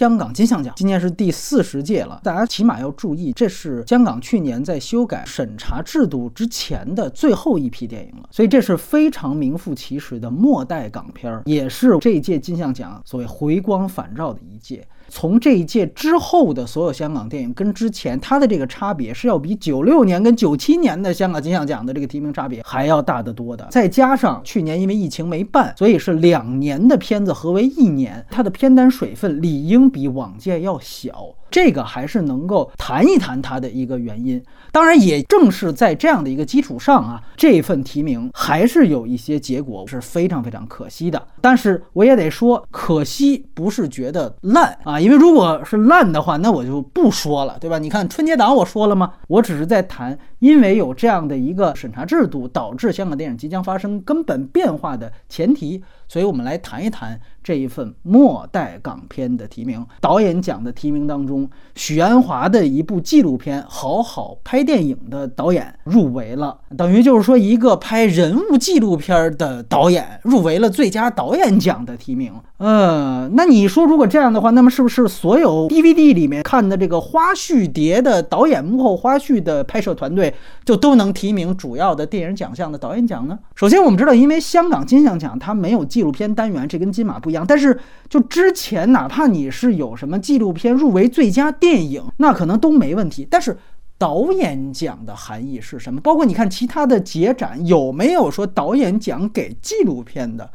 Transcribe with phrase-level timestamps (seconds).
[0.00, 2.18] 香港金像奖，今年是第四十届了。
[2.24, 14.88] 大家起码要注意，这是香港去年在修改审查制度之前的最后一批电影了，所以这是非常名副其实的末代港片儿，也是这一届金像奖所谓回光返照的一届。
[15.10, 23.66] 从这一届之后的所有香港电影跟之前它的这个差别是要比九六年跟九七年的香港金像奖的这个提名差别还要大得多的。
[23.70, 31.34] 再加上去年因为疫情没办，所以是两年的片子合为一年，它的片单水分理应比往届要小。
[31.50, 34.42] 这个还是能够谈一谈它的一个原因。
[34.72, 41.20] 当然，也正是在这样的一个基础上啊，这份提名还是有一些结果是非常非常可惜的。
[41.40, 47.78] 但是我也得说，可惜不是觉得烂啊，因为如果是烂的话，那我就不说了，对吧？
[47.78, 49.12] 你看春节档我说了吗？
[49.26, 55.82] 我只是在谈，因为有这样的一个审查制度，导致香港电影即将发生根本变化的前提。
[56.08, 59.86] 所以，我们来谈一谈这一份末代港片的提名。
[60.00, 72.32] 导演奖的提名当中，许鞍华的一部纪录片《好好拍电影》的导演入围了，等于就是说，一个拍人物纪录片的导演入围了最佳导演奖的提名。
[72.56, 80.29] 呃，那你说，如果这样的话，那么是不是所有 DVD 里面看的这个花絮碟的导演幕后花絮的拍摄团队
[80.64, 83.38] 就都能提名主要的电影奖项的导演奖呢？
[83.54, 87.44] 首先，我们知道，因为香港金像奖它没有纪录片单元，这跟金马不一样。
[87.46, 87.78] 但是，
[88.08, 93.26] 就之前哪怕你是有什么纪录片入围最佳电影，那可能都没问题。
[93.30, 93.56] 但是，
[93.98, 96.00] 导演奖的含义是什么？
[96.00, 100.50] 包括你看其他的节展有没有说导演奖给纪录片的？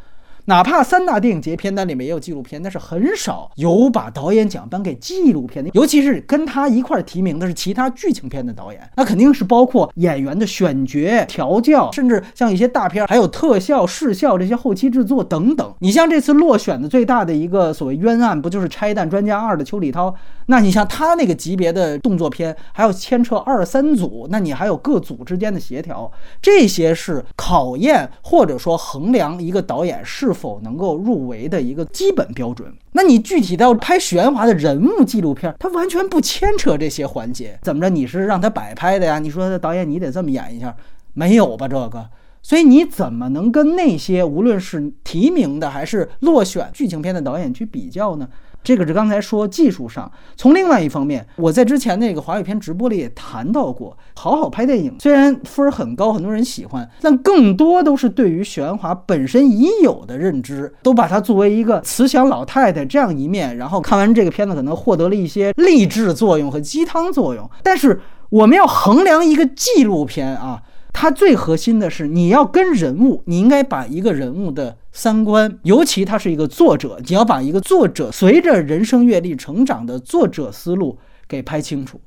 [0.47, 15.73] 哪怕三大电影节片单里面也有纪录片，但是很少有把导演奖颁给纪录片的，尤其是跟他一块提名的是其他剧情片的导演，那肯定是包括演员的选角、调教，甚至像一些大片还有特效、视效这些后期制作等等。
[15.79, 20.13] 你像这次落选的最大的一个所谓冤案，不就是《拆弹专家二》的邱礼涛？
[20.45, 30.35] 那你像他那个级别的动作片，还要牵扯二三组，那你还有各组之间的协调，这些是考验或者说衡量一个导演是。
[30.35, 32.69] 否能够入围的一个基本标准？
[32.91, 37.87] 那你具体到拍许鞍华的人物纪录片，他完全不牵扯这些环节，怎么着？
[37.87, 39.17] 你是让他摆拍的呀？
[39.17, 40.75] 你说导演你得这么演一下，
[41.13, 41.69] 没有吧？
[41.69, 42.05] 这个，
[42.41, 48.27] 所以你怎么能跟那些无论是提名的还是落选剧情片的导演去比较呢？
[48.65, 67.47] 这个是刚才说技术上，从另外一方面，我在之前那个华语片直播里也谈到过，好好拍电影虽然分很高，很多人喜欢，但更多都是对于许鞍华本身已有的认知，都把它作为一个慈祥老太太这样一面，然后看完这个片子可能获得了一些励志作用和鸡汤作用。
[67.61, 70.63] 但是我们要衡量一个纪录片啊。
[70.97, 80.97] 它最核心的是，你要跟人物，你应该把一个人物的三观，尤其他是一个作者，你要把一个作者随着人生阅历成长的作者思路
[81.27, 81.99] 给拍清楚。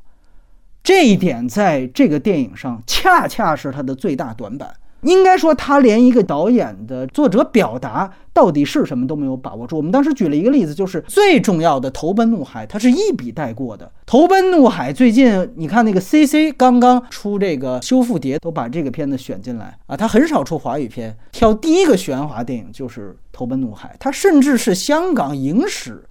[0.83, 4.75] 这一点在这个电影上恰恰是他的最大短板。
[5.03, 9.77] 应该说，他连一个导演的作者表达到底是什么都没有把握住。
[9.77, 13.87] 我们当时举了一个例子，就是最重要的《投奔怒海》，它是一笔带过的。
[14.07, 19.97] 《投奔怒海》最近你看那个 CC 刚刚出这个修复碟，都把这个片子选进来啊。
[19.97, 26.05] 他很少出华语片，挑第一个玄华电影就是《投奔怒海》，它甚至是香港影史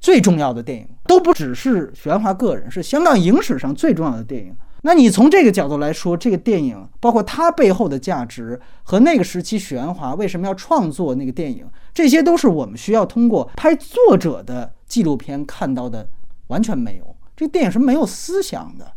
[0.00, 4.54] 最重要的电影，都不只是玄华个人，是香港影史上最重要的电影。
[4.82, 16.08] 那你从这个角度来说，这个电影包括它背后的价值和那个时期许鞍华为什么要创作那个电影，这些都是我们需要通过拍作者的纪录片看到的，
[16.46, 17.16] 完全没有。
[17.36, 18.92] 这个电影是没有思想的。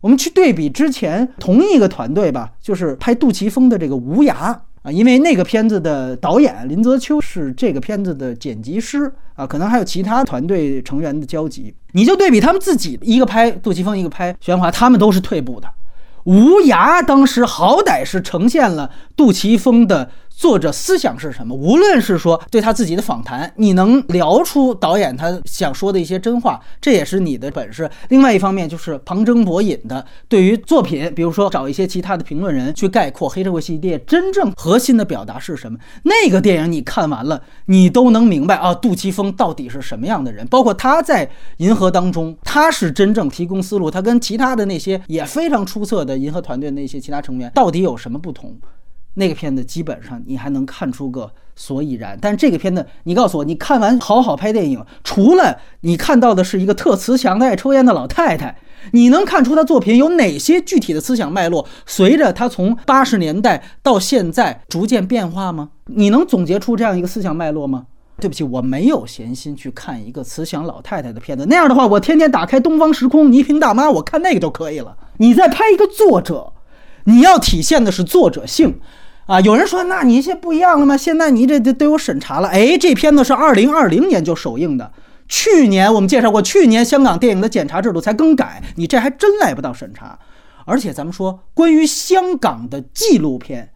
[0.00, 4.34] 我们去对比之前同一个团队吧，就是拍杜琪峰的这个《无涯》。
[4.82, 11.74] 啊，因为那个片子的导演林泽秋是这个片子的剪辑师啊，可能还有其他团队成员的交集。
[11.92, 15.68] 你就对比他们自己，一个拍杜琪峰，一个拍玄华，他们都是退步的。
[16.24, 20.10] 无涯当时好歹是呈现了杜琪峰的。
[20.40, 21.54] 作者思想是什么？
[21.54, 27.90] 无论是说对他自己的访谈，你能聊出导演他想说的一些真话，这也是你的本事。
[28.08, 35.78] 另外一方面就是旁征博引的，对于作品，比如说找一些其他的评论人去概括黑社会系列真正核心的表达是什么。
[36.04, 40.46] 那个电影你看完了，你都能明白啊，杜琪峰到底是什么样的人。
[40.46, 48.56] 包括他在银河当中，他是真正提供思路，他跟其他的那些也非常出色的银河团队那些其他成员到底有什么不同？
[49.14, 58.56] 那个片子基本上你还能看出个所以然，但这个片子你告诉我，你看完好好拍电影，除了你看到的是一个特慈祥的爱抽烟的老太太，
[58.92, 61.66] 你能看出他作品有哪些具体的思想脉络？
[61.84, 65.70] 随着他从八十年代到现在逐渐变化吗？
[65.86, 67.86] 你能总结出这样一个思想脉络吗？
[68.20, 71.46] 对不起，我没有闲心去看一个慈祥老太太的片子。
[71.46, 74.96] 那样的话，我天天打开《东方时空》倪萍大妈，我看那个就可以了。
[75.18, 76.52] 你再拍一个作者，
[77.04, 78.78] 你要体现的是作者性。
[79.30, 80.96] 啊，有人说，那你现在不一样了吗？
[80.96, 82.48] 现在你这都都有审查了。
[82.48, 84.90] 哎，这片子是二零二零年就首映的，
[85.28, 90.18] 去年我们介绍过，去年香港电影的检查制度才更改，你这还真来不到审查。
[90.64, 93.70] 而且咱们说，关于香港的纪录片，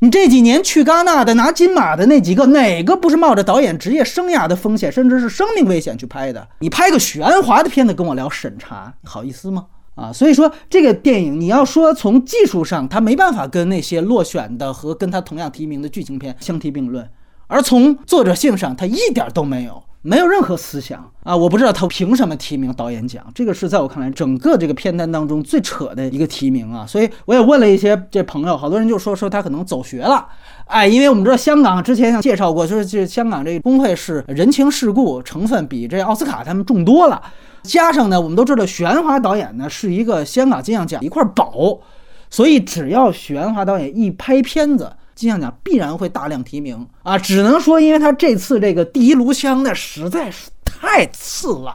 [0.00, 6.48] 你这几年去戛纳的拿金马的那几个，哪个不是冒着导演职业生涯的风险，甚至是生命危险去拍的？
[6.58, 9.66] 你拍个许鞍华的片子跟我聊审查，好意思吗？
[9.94, 17.04] 啊，所以说这个电影，你要说从技术上，它没办法跟那些落选的和跟它同样提名的剧情片相提并论；
[17.46, 21.36] 而从作者性上，它一点都没有，没有任何思想啊！
[21.36, 26.86] 我不知道他凭什么提名导演奖，这个是在我看来整个这个片单当中最扯的一个提名啊！
[26.86, 30.26] 所以我也问了一些这朋友，好多人就说说他可能走学了，
[30.64, 37.20] 哎，因为我们知道香港之前像介绍过，就是这香港这个工会是人情世故成分比这奥斯卡他们重多了。
[37.62, 41.80] 加上呢，我们都知道许鞍华导演呢是一个香港金像奖一块宝，
[42.28, 47.16] 所以只要许鞍华导演一拍片子，金像奖必然会大量提名啊。
[47.16, 51.74] 只能说，因为他这次这个第一炉香呢实在是太次了，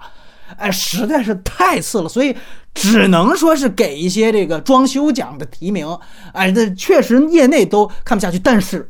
[0.57, 2.35] 哎，实在是太次了，所以
[2.73, 5.97] 只能说是给一些这个装修奖的提名。
[6.33, 8.89] 哎，这确实业内都看不下去，但是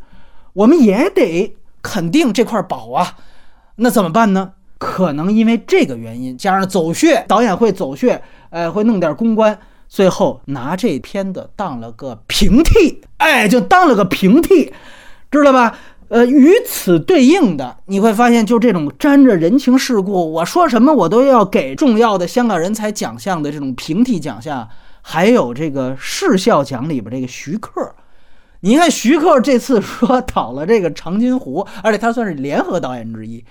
[0.54, 3.18] 我们也得肯定这块宝啊。
[3.76, 4.54] 那怎么办呢？
[4.77, 9.57] 可能因为这个原因，加上走穴，导演会走穴，呃，会弄点公关，
[9.88, 14.71] 最后拿这片子当了个平替，哎，就当了个平替，
[15.31, 15.77] 知道吧？
[16.09, 24.69] 呃，与此对应的，你会发现，就这种沾着人情世故，我说什么我都要给重要的香港人才奖项的这种平替奖项，
[25.01, 27.94] 还有这个视效奖里边这个徐克，
[28.62, 33.44] 你看徐克这次说倒了这个长津湖，而且他算是联合导演之一。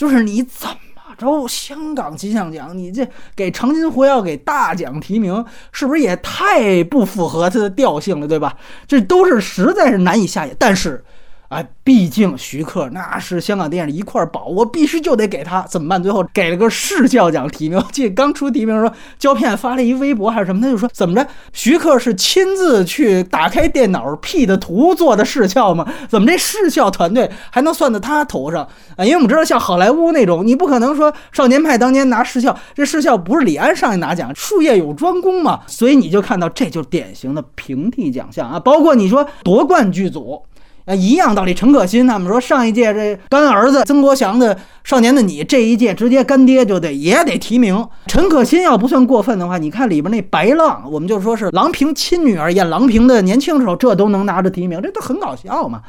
[0.00, 3.06] 就是你怎么着，香港金像奖，你这
[3.36, 8.56] 给长津湖要给大奖提名，是不是也太不符合它的调性了，对吧？
[8.88, 10.56] 这都是实在是难以下咽。
[10.58, 11.04] 但是。
[11.50, 16.00] 哎，毕竟徐克那是香港电影一块宝，我必须就得给他怎么办？
[16.00, 17.82] 最后给了个视效奖提名。
[17.90, 21.26] 记得刚出提名说胶片发了一微博还是什么，他就说怎么着？
[21.52, 25.84] 徐克是亲自去打开电脑 P 的图做的视效吗？
[26.08, 28.62] 怎么这视效团队还能算到他头上
[28.96, 29.04] 啊？
[29.04, 35.62] 因为我们知道像好莱坞那种，你不可能说少年派当年拿视效，这视效不是李安上去拿奖，术业有专攻嘛。
[35.66, 40.40] 所以你就看到这就典型的平替奖项啊，包括你说夺冠剧组。
[40.84, 41.52] 啊，一样道理。
[41.54, 47.86] 陈可辛他们说，上一届这干儿子曾国祥的《少年的你》，这一届直接干爹就得也得提名。
[48.06, 55.82] 陈可辛要不算过分的话，你看里边那白浪，我们就说是郎平亲女儿演郎平的年轻时候，这都能拿着提名，这都很搞笑嘛。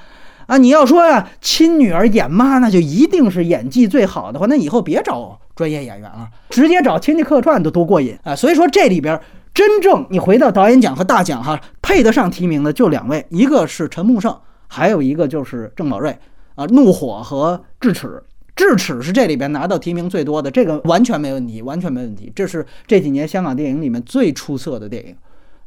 [0.47, 8.35] 啊，你要说呀，亲女儿演妈，那就一定是演技最好的话，那以后别找专业演员了，直接找亲戚客串都多过瘾啊。
[8.35, 9.17] 所以说这里边
[9.53, 14.35] 真正你回到导演奖和大奖哈，配得上提名的就两位，一个是陈木胜。
[14.73, 16.18] 还有一个就是郑宝瑞
[16.56, 18.23] 啊，怒火和智齿，
[18.56, 22.31] 智齿是这里边拿到提名最多的，这个完全没问题，完全没问题。
[22.33, 25.13] 这是这几年香港电影里面最出色的电影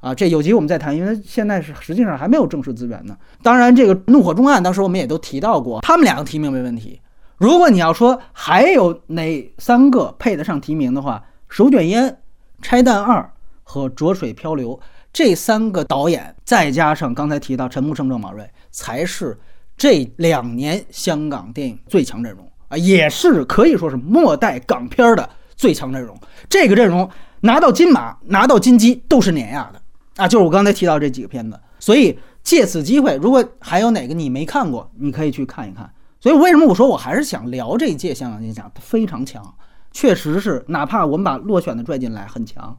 [0.00, 3.14] 啊，这有机会我们再谈，因为现在是实际上还没有正式资源呢。
[3.42, 6.98] 当然，这个怒火中案当时我们也都提到过，他们两个提名没问题。
[7.36, 11.22] 如果你要说还有哪三个配得上提名的话，
[11.54, 12.04] 《手卷烟》
[12.62, 13.20] 《拆弹二》
[13.64, 14.70] 和《浊水漂流》
[15.14, 18.46] 这三个导演，再加上刚才提到陈木胜、郑宝瑞。
[18.72, 19.38] 才是
[19.76, 26.18] 这两年香港电影最强阵容啊，也是可以说是末代港片的最强阵容。
[26.48, 27.08] 这个阵容
[27.42, 29.80] 拿到金马、拿到金鸡都是碾压的
[30.16, 31.56] 啊，就是我刚才提到这几个片子。
[31.78, 35.88] 所以借此机会，如果还有哪个你没看过，你可以去看一看。
[36.20, 39.54] 所以为什么我说我还是想聊这一届香港金像非常强，
[39.92, 42.76] 确实是，哪怕我们把落选的拽进来，很强。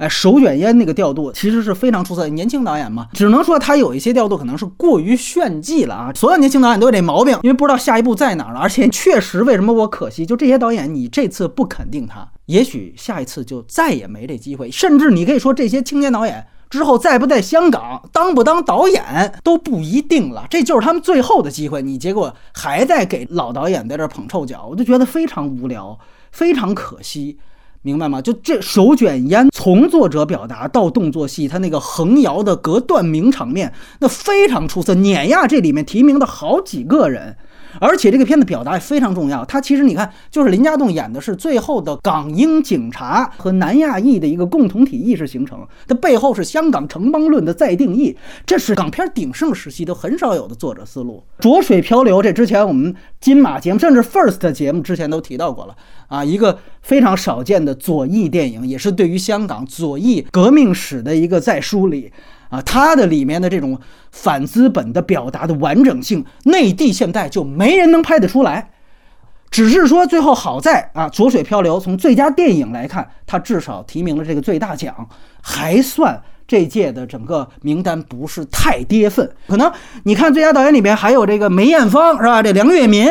[0.00, 2.28] 哎，手卷烟那个调度其实是非常出色的。
[2.30, 6.10] 年轻导演嘛，只能说他有一些调度可能是过于炫技了啊。
[6.14, 8.60] 所有年轻导演都有这毛病，因为不知道下一步在哪儿了。
[8.60, 10.24] 而且确实，为什么我可惜？
[10.24, 14.70] 就这些导演，你这次不肯定他，也许下一次就再也没这机会。
[14.70, 20.46] 甚至你可以说，这些青年导演之后在不在香港当不当导演都不一定了。
[20.48, 25.98] 这就是他们最后的机会，你结果还在给老导演在这捧臭脚，我就觉得非常无聊，
[26.32, 27.38] 非常可惜。
[27.82, 28.20] 明白吗？
[28.20, 37.36] 就这手卷烟，从作者表达到动作戏，他那个横摇的隔断名场面，那非常出色，碾压这里面提名的好几个人。
[37.78, 39.44] 而且这个片子表达也非常重要。
[39.44, 51.22] 它其实你看，就是林家栋演的是最后的港英警察和南亚裔的一个共同体意识形成，它背后是香港城邦论的再定义，这是港片鼎盛时期都很少有的作者思路。
[51.38, 55.76] 浊水漂流，这之前我们金马节目甚至 First 节目之前都提到过了
[56.08, 62.12] 啊，一个非常少见的左翼电影，也是对于香港左翼革命史的一个再梳理。
[62.50, 63.78] 啊，它的里面的这种
[64.10, 68.70] 反资本的表达的完整性，内地现在就没人能拍得出来。
[69.50, 75.08] 只是说最后好在啊，《浊水漂流》从最佳电影来看，它至少提名了这个最大奖，
[75.42, 79.28] 还算这届的整个名单不是太跌份。
[79.48, 79.72] 可能
[80.04, 82.42] 你看最佳导演里面还有这个梅艳芳是吧？
[82.42, 83.08] 这梁月民。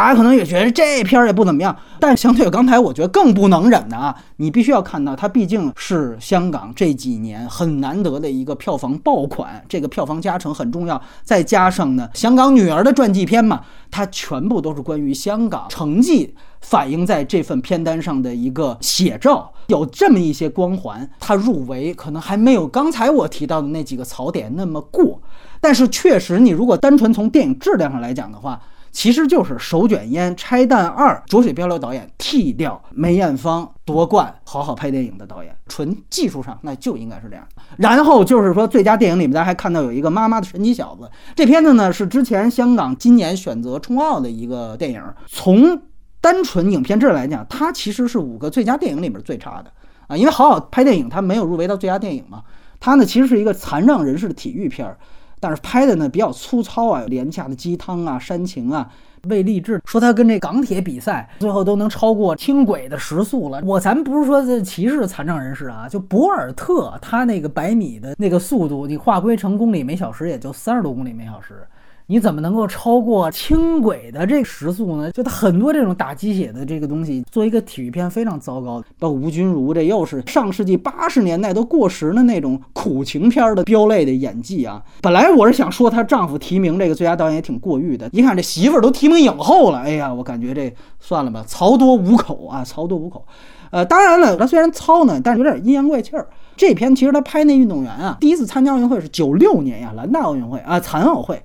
[0.00, 10.98] 大家可能也觉得这片儿也不怎么样，但是相对刚才我觉得更不能忍的啊，你必须要看到它毕竟是香港这几年很难得的一个票房爆款，这个票房加成很重要。
[11.22, 21.06] 再加上呢，香港女儿的传记片嘛，它全部都是关于香港成绩反映在这份片单上的一个写照，有这么一些光环。
[21.20, 25.20] 它入围可能还没有刚才我提到的那几个槽点那么过，
[25.60, 28.58] 但是确实，你如果单纯从电影质量上来讲的话。
[28.92, 37.46] 其实就是手卷烟拆弹二，浊水漂流导演替掉梅艳芳夺冠，好好拍电影的导演，纯技术上那就应该是这样。
[37.76, 45.02] 然后就是说最佳电影里面，大家还看到有一个妈妈的神奇小子，这片子呢是之前香港今年选择冲奥的一个电影。
[45.28, 45.80] 从
[46.20, 49.70] 单纯影片质来讲，它其实是五个最佳电影里面最差的
[50.08, 52.42] 啊，因为好好拍电影它没有入围到最佳电影嘛。
[52.80, 54.98] 它呢其实是一个残障人士的体育片儿。
[55.40, 58.88] 但是拍的呢比较粗糙啊，廉价的鸡汤啊、煽情啊，
[59.24, 59.80] 为励志。
[59.86, 63.60] 说他跟这港铁比赛，最后都能超过轻轨的时速了。
[63.64, 71.66] 我咱不是说这歧视残障人士啊，就博尔特他那个百米的那个速度，你划归成公里每小时也就三十多公里每小时。
[72.10, 75.12] 你怎么能够超过轻轨的这个时速呢？
[75.12, 78.82] 就它很多这种打鸡血的这个东西，做一个体育片非常糟糕。
[78.98, 84.82] 包括吴君如，这又是上世纪八十年代都过时的那种苦情片的飙泪的演技啊！
[85.00, 93.24] 本来我是想说她丈夫提名这个最佳导演也挺过誉的，一看这媳妇儿都提名影后了，哎呀，我感觉这算了吧，曹多无口啊，曹多无口。
[93.70, 96.26] 呃，当然了，他虽然糙呢，但是有点阴阳怪气儿。
[96.56, 101.40] 这片其实他拍那运动员啊，第一次参加奥运会是九六年呀，兰大奥运会啊，残奥会。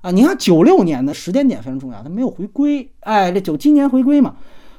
[0.00, 4.34] 啊，你看九六年的时间点非常重要，他没有回归，哎，这九七年回归嘛，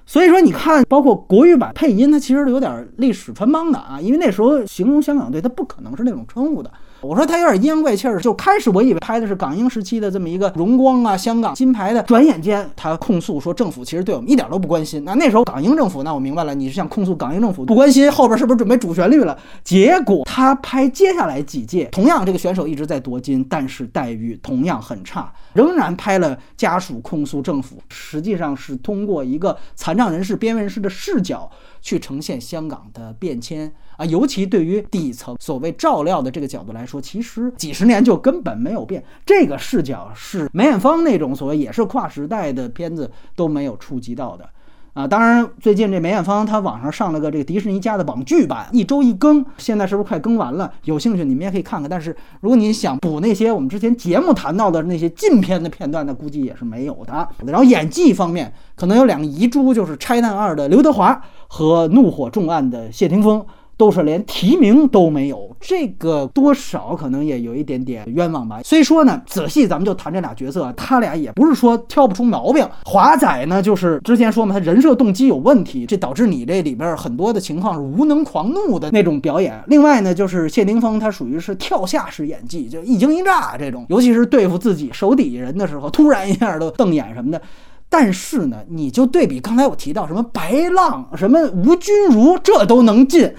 [0.05, 6.71] 所以说你看，包括国语版配音，它其实有点历史穿帮的啊，因为那时候形容香港队，它不可能是那种称呼的。
[7.01, 12.03] 我说他有点阴阳怪气儿，就开始我以为拍的是港英时期的这么一个荣光啊，香港金牌的。
[12.03, 15.03] 转眼间他控诉说政府其实对我们一点都不关心。
[15.03, 19.35] 那那时候港英政府，那我明白了，你是想控诉港英政府不关心，后边是不是准备主旋律了？
[19.63, 31.49] 结果他拍接下来几届，同样这个选手一直在夺金，但是待遇同样很差，仍然拍了家属控诉政府，实际上是通过一个残障人士、边缘人士的视角
[31.81, 33.71] 去呈现香港的变迁。
[33.97, 39.03] 啊，尤其对于底层所谓照料的这个角度来说，其实几十年就根本没有变。
[39.25, 44.49] 这个视角是梅艳芳那种所谓也是跨时代的片子都没有触及到的。
[44.93, 50.69] 啊，当然最近这梅艳芳她网上上了个这个迪士尼家的网剧版，一周一更，现在是不是快更完了？
[50.83, 51.89] 有兴趣你们也可以看看。
[51.89, 57.27] 但是如果你想补那些我们之前节目谈到的那些禁片的片段，那估计也是没有的。
[57.45, 63.45] 然后演技方面，可能有两个遗珠，就是《拆弹二》的刘德华和《怒火重案》的谢霆锋。
[63.81, 68.61] 都是连提名都没有，这个多少可能也有一点点冤枉吧。
[68.63, 72.63] 所以说呢，仔细咱们就谈这俩角色，他俩也不是说挑不出毛病。
[72.85, 79.59] 华仔呢，就是之前说嘛，他人设动机有问题，这导致你这里边很多的情况是无能狂怒的那种表演。
[79.65, 87.41] 另外呢，就是谢霆锋他属于是跳下式演技，就一惊一乍这种，尤其是对付自己手底下人的时候，突然一下都瞪眼什么的。
[87.89, 93.33] 但是呢，你就对比刚才我提到什么白浪、什么吴君如，这都能进。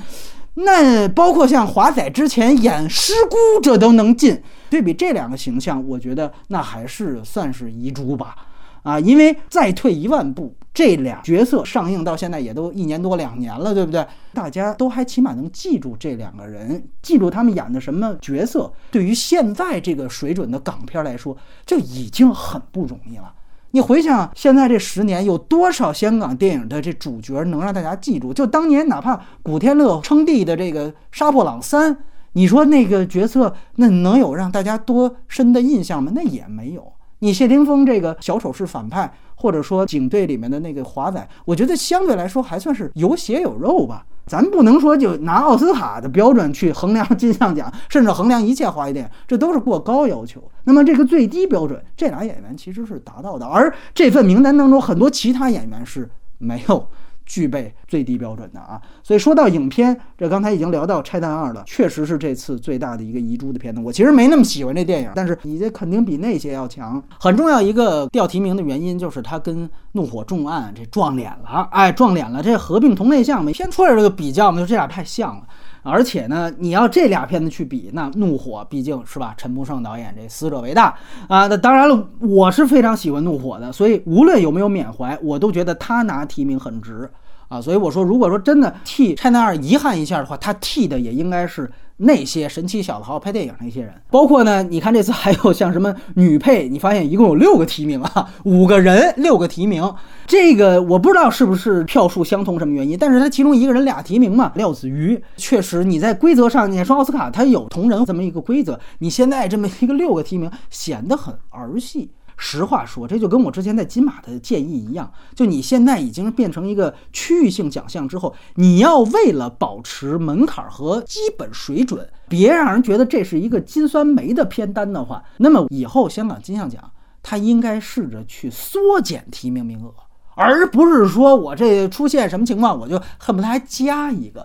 [0.54, 4.42] 那包括像华仔之前演师姑，这都能进。
[4.68, 8.34] 对比这两个形象，我觉得那还是算是遗珠吧。
[8.82, 14.04] 啊，因为再退一万步，这俩角色上映到现在也都一年多两年了，对不对？
[14.34, 18.72] 大家都还起码能记住这两个人，记住他们演的什么角色。
[18.90, 23.32] 对于现在这个水准的港片来说，就已经很不容易了。
[23.74, 28.30] 你回想现在这十年，有多少香港电影的这主角能让大家记住？
[28.32, 31.90] 就当年哪怕古天乐称帝的这个《杀破狼三》，
[32.32, 36.12] 你说那个角色那能有让大家多深的印象吗？
[36.14, 36.92] 那也没有。
[37.20, 44.04] 你谢霆锋这个小丑是反派，或者说警队里面的那个华仔，我觉得相对来说还算是有血有肉吧。
[44.26, 50.42] 咱不能说就拿奥斯卡的标准去衡量金像奖，甚至衡量一切华语电影，这都是过高要求。
[50.64, 56.88] 那么这个最低标准，这俩演员其实是达到的，而这份名单当中很多其他演员是没有。
[57.32, 63.80] 具备最低标准的啊，所以说到影片，这刚才已经聊到《拆弹二》了，确实是这次最大的一个遗珠的片子。
[63.80, 67.02] 我其实没那么喜欢这电影，但是你这肯定比那些要强。
[67.18, 72.42] 很重要一个掉提名的原因就是它跟《怒火重案》这撞脸了，哎，撞脸了。
[72.42, 75.42] 这合并同类项嘛，先出来这个比较嘛，就这俩太像了。
[75.84, 79.34] 而且呢，你要这俩片子去比，那《怒火》毕竟是吧？
[79.36, 80.94] 陈木胜导演这死者为大
[81.28, 81.48] 啊。
[81.48, 87.10] 那当然了，我是非常喜欢《怒火》的，所以无论有没有缅怀，我都觉得他拿提名很值
[87.52, 87.60] 啊。
[87.60, 91.70] 所以我说，如果说真的替《拆弹二》遗憾一下的话，他替的也应该是。
[92.04, 99.94] 那些神奇小子好好拍电影那些人，包括呢，你看这次还有像什么女配，你发现一共有六个提名啊，五个人六个提名，
[100.26, 112.10] 这个我不知道是不是票数相同什么原因，但是他其中一个人俩提名嘛，廖子瑜确实你在规则上，你说奥斯卡他有同人这么一个规则，你现在这么一个六个提名显得很儿戏。
[112.44, 126.82] 实话说，这就跟我之前在金马的建议一样，就你现在已经变成一个区域性奖项之后，你要为了保持门槛和基本水准，别让人觉得这是一个金酸梅的片单的话，那么以后香港金像奖
[127.22, 129.94] 它应该试着去缩减提名名额，
[130.34, 134.44] 而不是说我这出现什么情况，我就恨不得还加一个。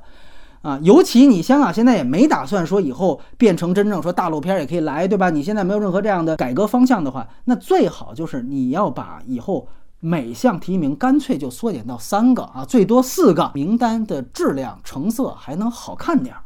[0.62, 5.30] 啊，尤其你香港现在也没打算说以后变成真正说大陆片也可以来，对吧？
[5.30, 9.68] 你现在没有任何这样的改革方向的话，那最好就是你要把以后
[10.00, 16.42] 每项提名干脆就缩减到三个啊，最多四个，名单的质量成色还能好看点儿。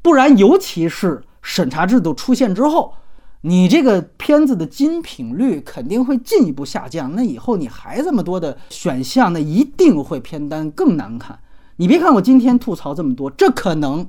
[0.00, 2.94] 不然，尤其是审查制度出现之后，
[3.42, 7.14] 你这个片子的精品率肯定会进一步下降。
[7.14, 11.38] 那以后你还这么多的选项，那一定会片单更难看。
[11.80, 14.08] 你别看我今天吐槽这么多，这可能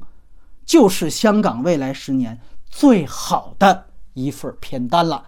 [0.65, 3.85] 就是香港未来十年最好的
[4.15, 5.25] 一份片单了。